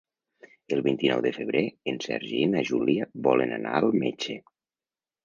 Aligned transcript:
El 0.77 0.79
vint-i-nou 0.85 1.19
de 1.25 1.31
febrer 1.35 1.61
en 1.93 1.99
Sergi 2.05 2.39
i 2.45 2.47
na 2.55 2.63
Júlia 2.71 3.07
volen 3.29 3.55
anar 3.59 3.75
al 3.81 3.93
metge. 4.05 4.39